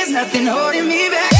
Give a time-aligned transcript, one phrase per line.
[0.00, 1.39] there's nothing holding me back.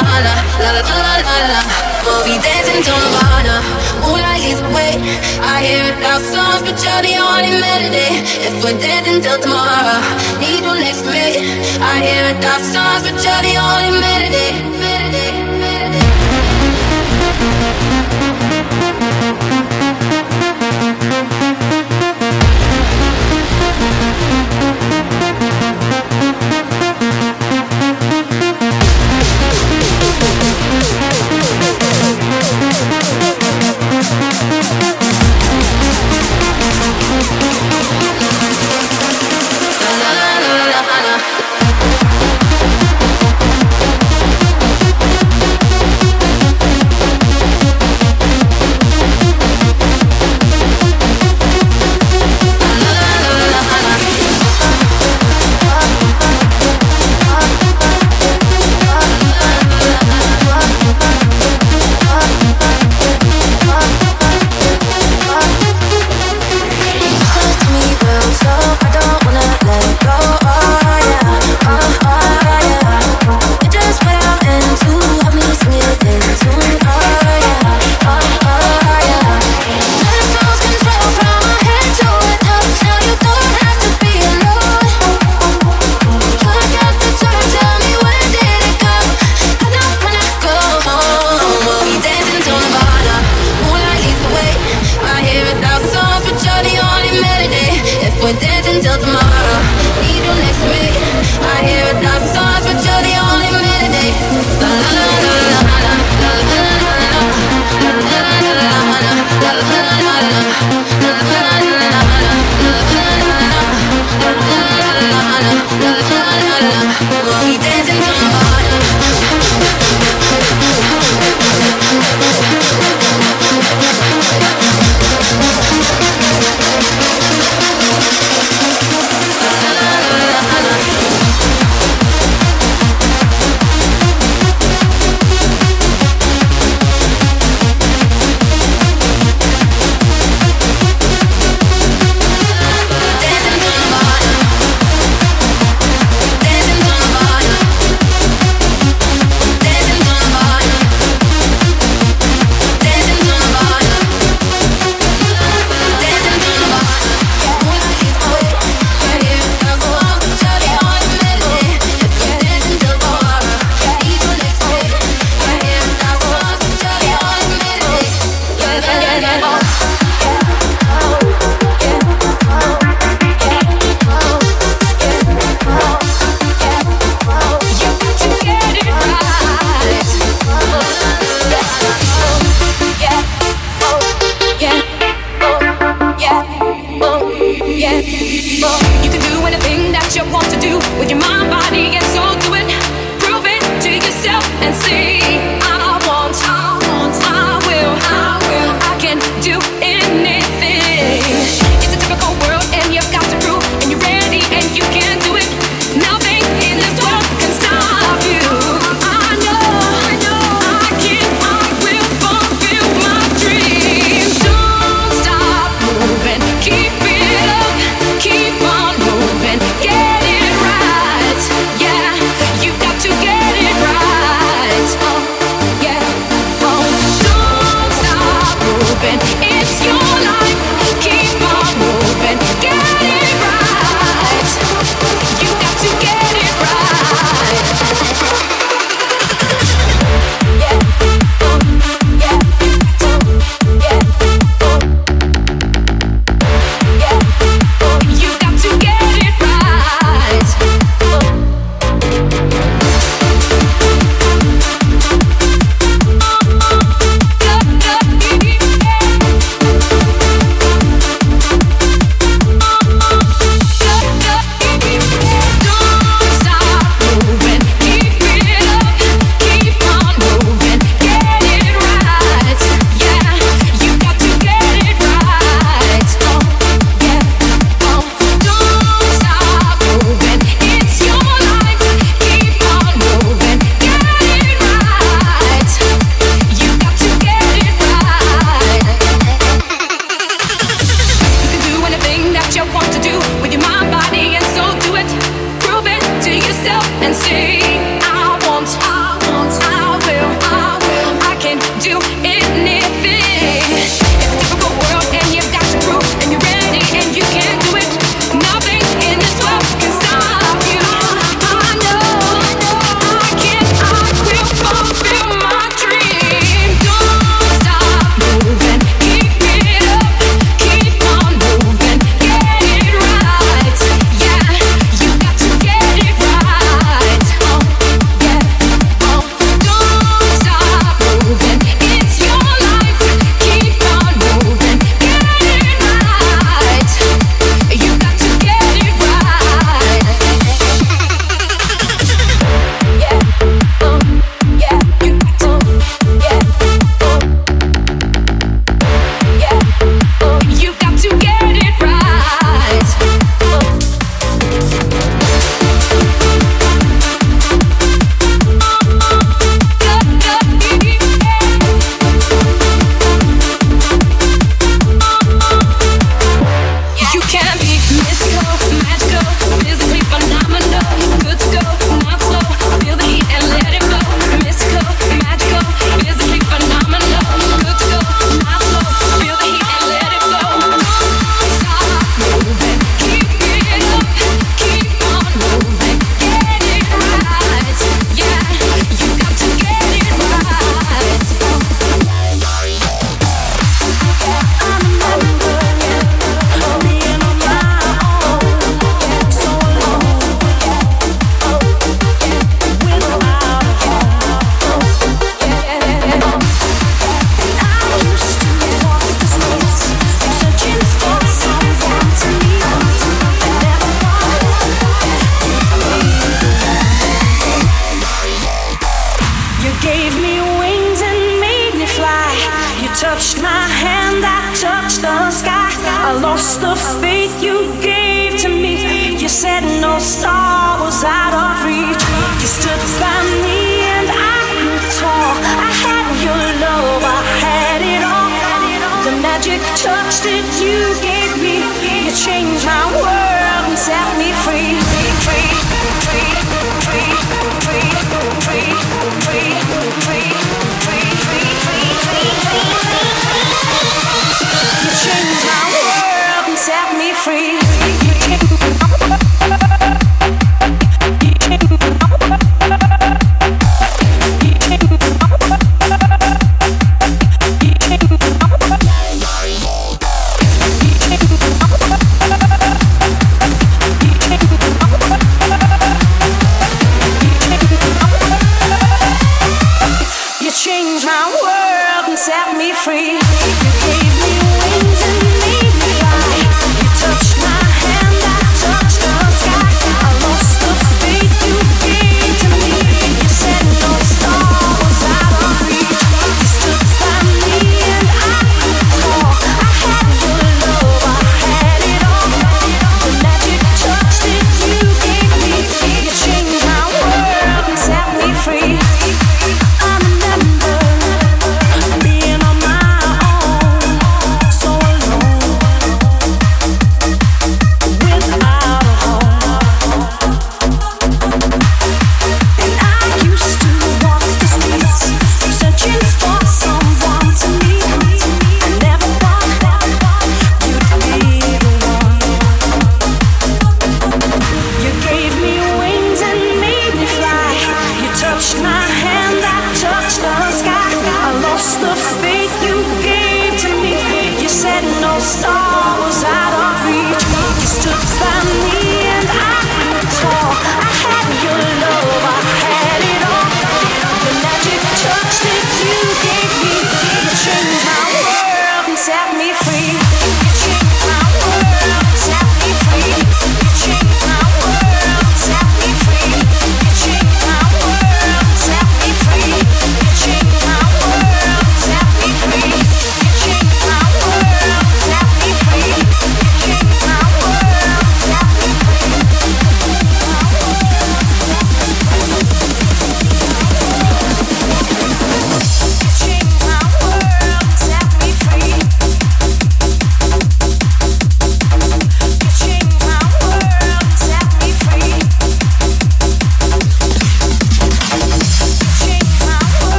[0.00, 1.60] Nirvana, la la la la la
[2.04, 3.60] We'll be dancing to Nirvana.
[4.00, 4.96] Moonlight leads the way.
[5.44, 8.24] I hear a thousand songs, but you're the only melody.
[8.46, 10.00] If we're dancing till tomorrow,
[10.40, 11.44] need you next to me.
[11.80, 14.48] I hear a thousand songs, but you're the only melody.
[14.80, 15.49] melody.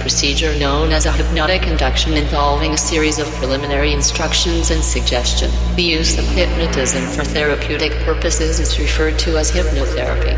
[0.00, 5.50] Procedure known as a hypnotic induction involving a series of preliminary instructions and suggestion.
[5.76, 10.34] The use of hypnotism for therapeutic purposes is referred to as hypnotherapy.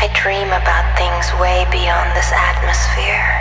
[0.00, 3.34] I dream about things way beyond this atmosphere.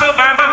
[0.00, 0.47] Neighborhood.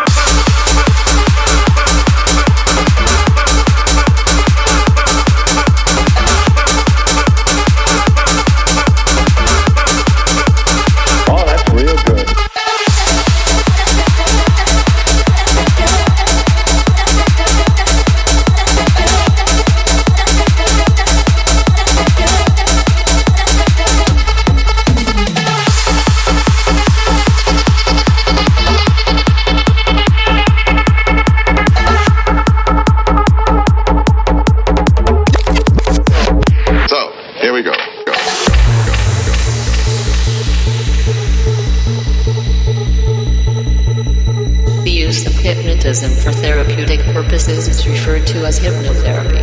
[48.46, 49.35] You're the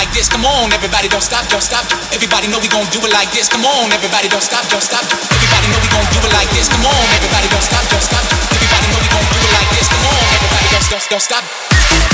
[0.00, 0.32] like this.
[0.32, 1.84] Come on, everybody, don't stop, don't stop.
[2.16, 3.52] Everybody know we gon' do it like this.
[3.52, 5.04] Come on, everybody, don't stop, don't stop.
[5.04, 6.72] Everybody know we gon' do it like this.
[6.72, 8.24] Come on, everybody, don't stop, don't stop.
[8.48, 9.88] Everybody know we gon' do it like this.
[9.92, 12.09] Come on, everybody, don't stop, don't stop.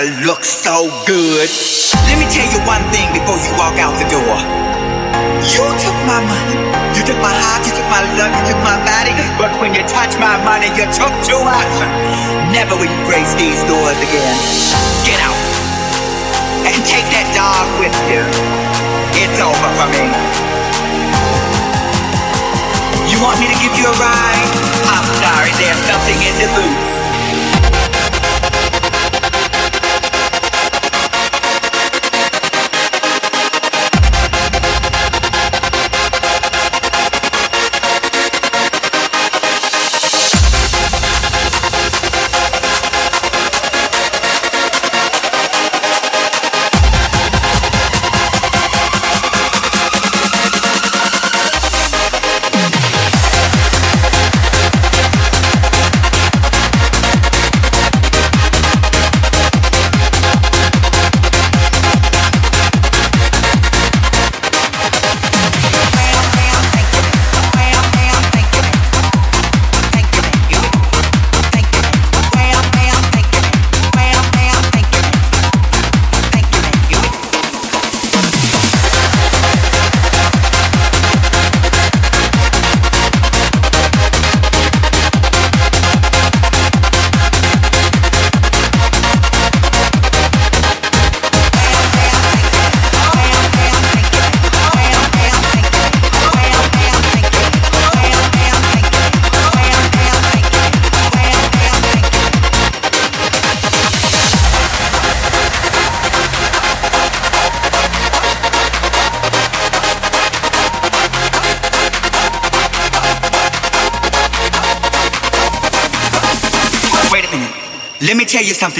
[0.00, 1.52] Look so good.
[2.08, 4.40] Let me tell you one thing before you walk out the door.
[5.44, 6.56] You took my money,
[6.96, 9.12] you took my heart, you took my love, you took my body.
[9.36, 11.76] But when you touch my money, you took too much.
[12.56, 14.36] Never will you grace these doors again.
[15.04, 15.36] Get out
[16.72, 18.24] and take that dog with you.
[19.20, 20.08] It's over for me.
[23.12, 24.52] You want me to give you a ride?
[24.88, 27.11] I'm sorry, there's something in the boots.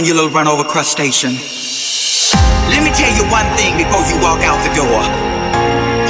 [0.03, 1.39] and You little run over crustacean.
[2.75, 4.99] Let me tell you one thing before you walk out the door.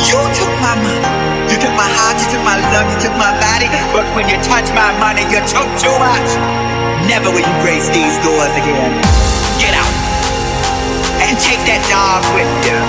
[0.00, 3.36] You took my money, you took my heart, you took my love, you took my
[3.36, 6.28] body, but when you touch my money, you took too much.
[7.04, 8.96] Never will you grace these doors again.
[9.60, 9.94] Get out
[11.28, 12.80] and take that dog with you.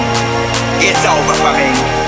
[0.87, 2.02] It's over for me.